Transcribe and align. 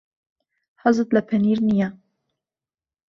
حەزت 0.81 1.09
لە 1.15 1.21
پەنیر 1.29 1.59
نییە. 1.67 1.89